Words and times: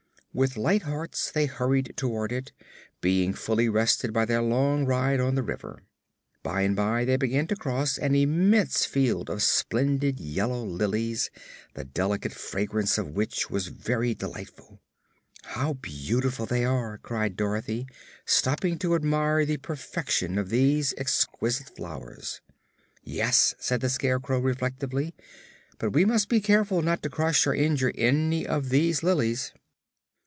With 0.33 0.55
light 0.55 0.83
hearts 0.83 1.29
they 1.29 1.45
hurried 1.45 1.91
toward 1.97 2.31
it, 2.31 2.53
being 3.01 3.33
fully 3.33 3.67
rested 3.67 4.13
by 4.13 4.23
their 4.23 4.41
long 4.41 4.85
ride 4.85 5.19
on 5.19 5.35
the 5.35 5.43
river. 5.43 5.83
By 6.41 6.61
and 6.61 6.73
by 6.73 7.03
they 7.03 7.17
began 7.17 7.47
to 7.47 7.55
cross 7.57 7.97
an 7.97 8.15
immense 8.15 8.85
field 8.85 9.29
of 9.29 9.43
splendid 9.43 10.21
yellow 10.21 10.63
lilies, 10.63 11.31
the 11.73 11.83
delicate 11.83 12.31
fragrance 12.31 12.97
of 12.97 13.09
which 13.09 13.49
was 13.49 13.67
very 13.67 14.13
delightful. 14.15 14.79
"How 15.43 15.73
beautiful 15.73 16.45
they 16.45 16.63
are!" 16.63 16.97
cried 16.99 17.35
Dorothy, 17.35 17.85
stopping 18.25 18.77
to 18.79 18.95
admire 18.95 19.45
the 19.45 19.57
perfection 19.57 20.37
of 20.37 20.47
these 20.47 20.93
exquisite 20.97 21.75
flowers. 21.75 22.39
"Yes," 23.03 23.53
said 23.59 23.81
the 23.81 23.89
Scarecrow, 23.89 24.39
reflectively, 24.39 25.13
"but 25.77 25.91
we 25.91 26.05
must 26.05 26.29
be 26.29 26.39
careful 26.39 26.81
not 26.81 27.03
to 27.03 27.09
crush 27.09 27.45
or 27.45 27.53
injure 27.53 27.91
any 27.95 28.47
of 28.47 28.69
these 28.69 29.03
lilies." 29.03 29.51